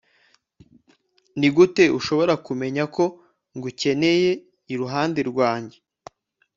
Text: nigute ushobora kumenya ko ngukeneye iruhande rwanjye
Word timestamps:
nigute 1.39 1.83
ushobora 1.97 2.33
kumenya 2.45 2.83
ko 2.95 3.03
ngukeneye 3.55 4.31
iruhande 4.73 5.19
rwanjye 5.29 5.77